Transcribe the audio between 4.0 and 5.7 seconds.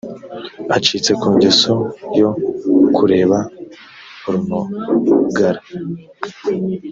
porunogara